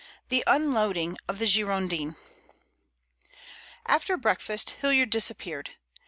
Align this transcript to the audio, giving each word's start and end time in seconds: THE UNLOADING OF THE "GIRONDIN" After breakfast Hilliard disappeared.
THE 0.29 0.43
UNLOADING 0.47 1.19
OF 1.27 1.37
THE 1.37 1.45
"GIRONDIN" 1.45 2.15
After 3.85 4.17
breakfast 4.17 4.71
Hilliard 4.79 5.11
disappeared. 5.11 5.75